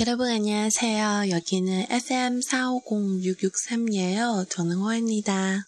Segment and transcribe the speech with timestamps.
[0.00, 1.30] 여러분 안녕하세요.
[1.30, 4.50] 여기는 FM 450663이에요.
[4.50, 5.66] 저는 호입니다.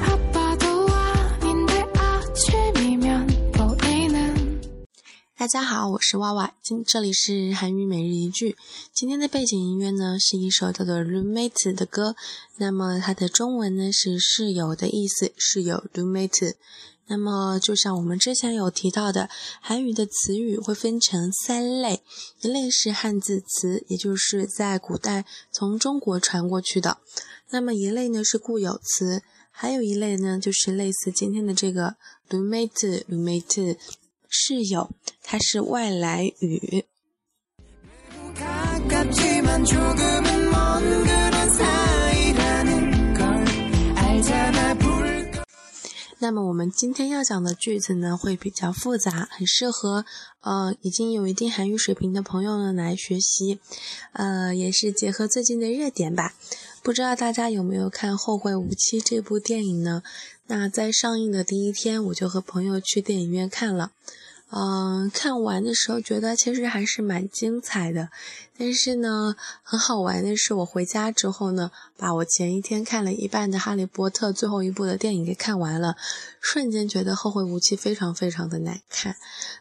[0.00, 4.60] 아빠도 아닌데 아침이면 보이는
[5.36, 8.56] 大家好，我是娃娃，今这里是韩语每日一句。
[8.92, 12.14] 今天的背景音乐呢是一首叫做《Roommate》的歌，
[12.58, 16.54] 那么它的中文呢是室友的意思，室友 Roommate。
[17.07, 19.29] 那么就像我们之前有提到的，
[19.61, 22.01] 韩语的词语会分成三类，
[22.41, 26.97] 一类是汉字词，也就是在古代从中国传过去的；
[27.51, 31.95] 那么一类呢是固有词，还有一类呢就是类似今天的这个
[32.29, 33.77] roommate roommate
[34.27, 34.89] 室友，
[35.21, 36.85] 它是外来语。
[46.19, 50.05] 那么我们今天要讲的句子呢，会比较复杂，很适合
[50.41, 53.59] 呃已经有一定韩语水平的朋友呢来学习，
[54.13, 56.33] 呃，也是结合最近的热点吧。
[56.81, 60.03] 不知道大家有没有看《后会无期》这部电影呢？
[60.47, 63.91] 那在上映的第一天，我就和朋友去电影院看了。
[64.51, 68.09] 嗯，看完的时候觉得其实还是蛮精彩的，
[68.57, 75.97] 但是呢，很好玩的是，我回家之后呢，把我前一天看了一半的《哈利波特》最后一部的电影给看完了，
[76.39, 79.15] 瞬间觉得《后会无期》非常非常的难看。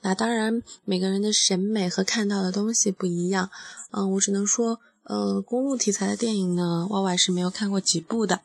[0.00, 3.50] 那当然，每个人的审美和看到的东西不一样。
[3.90, 8.40] 嗯，我只能说，呃，公路题材的电影呢，娃娃是没有看过几部的，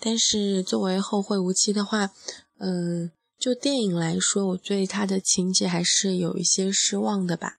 [0.00, 2.10] 但是作为《后会无期》的话，
[2.58, 3.12] 嗯。
[3.46, 7.58] 就电影来说我对它的情节还是有一些失望的吧。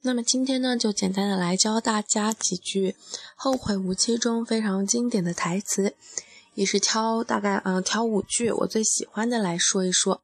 [0.00, 2.96] 那么今天呢就简单的来教大家几句
[3.36, 5.94] 后会无期中非常经典的台词
[6.54, 10.22] 也是挑大概嗯挑五句我最喜欢的来说一说。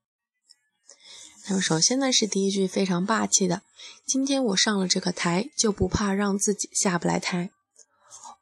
[1.48, 3.62] 那么首先呢是第一句非常霸气的，
[4.06, 7.50] 今天我上了这个台，就不怕让自己下不来台。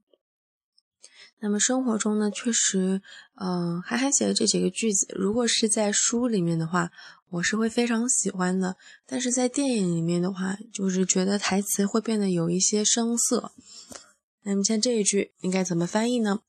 [1.39, 3.01] 那么生活中呢，确实，
[3.35, 6.89] 嗯、呃，韩寒写的这几个句子，如果是在书里面的话，
[7.29, 8.77] 我是会非常喜欢的。
[9.05, 13.51] 但是在电影里面的话，就是觉得台词会变得有一些生涩。
[14.42, 16.40] 那么像这一句应该怎么翻译呢？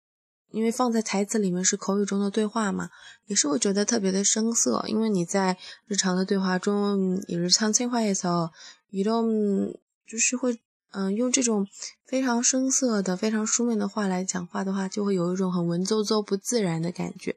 [0.50, 2.88] 因为放在台词里面是口语中的对话嘛，
[3.26, 4.82] 也是会觉得特别的生涩。
[4.86, 8.50] 因为你在日常的对话中，也是唱清话的时候，
[8.88, 10.58] 一种就是会
[10.92, 11.66] 嗯用这种
[12.06, 17.36] 非常生涩的、非常书面的话来讲话的话，就会有一种很文绉绉、不自然的感觉。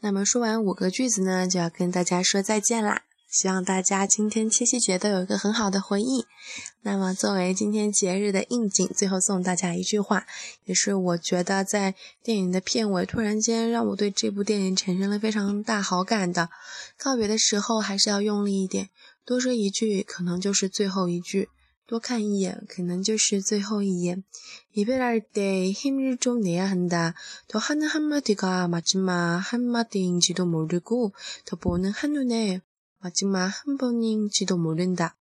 [0.00, 3.02] 那么说完五个句子呢，就要跟大家说再见啦。
[3.28, 6.24] 希望大家今天七夕节都有一个很好的回忆。
[6.80, 10.24] 那么作为今天节日的应景，最后送大家一句话，
[10.64, 16.48] 也是我觉得在电影的片尾突然间让我对这部电影产生了非常大好感的。
[16.96, 18.88] 告别的时候还是要用力一点，
[19.26, 21.50] 多说一句可能就是最后一句，
[21.87, 24.23] 多看一眼可能就是最后一眼。
[24.73, 31.13] 이별할때힘을좀내야한다。더 하는 한마디가 마지막 한마디인지도 모르고
[31.45, 32.61] 더 보는 한눈에
[32.99, 35.15] 마지막 한 번인지도 모른다。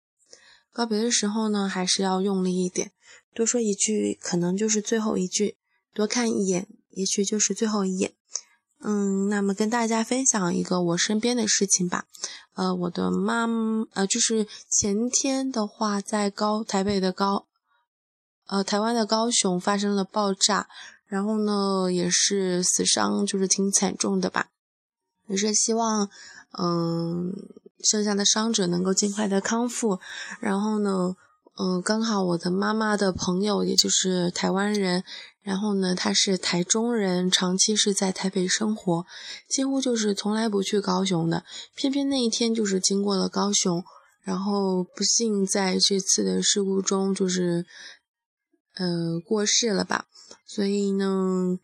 [0.72, 2.92] 告别的时候呢，还是要用力一点，
[3.34, 5.56] 多说一句可能就是最后一句，
[5.92, 8.12] 多看一眼也许就是最后一眼。
[8.79, 12.05] 嗯，那么跟大家分享一个我身边的事情吧。
[12.53, 13.47] 呃，我的妈，
[13.93, 17.47] 呃，就是前天的话，在高台北的高，
[18.45, 20.67] 呃，台湾的高雄发生了爆炸，
[21.07, 24.49] 然后呢，也是死伤就是挺惨重的吧。
[25.27, 26.09] 也是希望，
[26.57, 27.33] 嗯，
[27.83, 29.99] 剩下的伤者能够尽快的康复。
[30.39, 31.15] 然后呢，
[31.59, 35.03] 嗯，刚好我的妈妈的朋友，也就是台湾人，
[35.47, 39.05] 然后呢，他是台中人，长期是在台北生活，
[39.47, 41.45] 几乎就是从来不去高雄的。
[41.73, 43.81] 偏偏那一天就是经过了高雄，
[44.23, 47.65] 然后不幸在这次的事故中就是，
[48.75, 50.07] 呃，过世了吧。
[50.45, 51.59] 所以呢。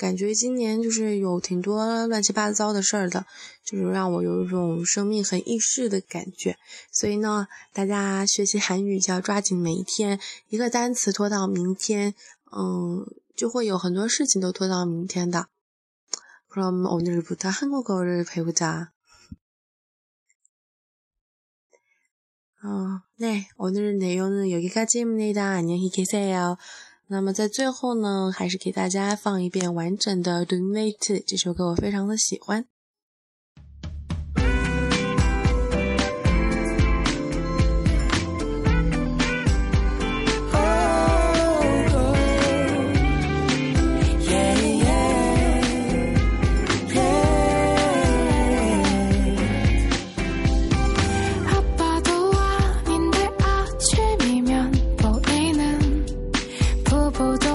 [0.00, 3.26] 感觉今年就是有挺多乱七八糟的事儿的，
[3.62, 6.56] 就是让我有一种生命很易逝的感觉。
[6.90, 10.18] 所以呢，大家学习韩语就要抓紧每一天，
[10.48, 12.14] 一个单词拖到明天，
[12.51, 13.05] 嗯，
[13.35, 15.47] 就会有很多事情都拖到明天的。
[16.49, 18.91] 그럼오늘부터한국어를배우자。
[22.63, 25.51] 어, 네, 오늘 내용은 여기까지입니다.
[25.51, 26.57] 안녕히 계세요.
[27.07, 32.65] 那么在最后呢，还是给大家放一遍完整的《The Night》这首歌，我非常的喜欢。
[57.20, 57.49] 부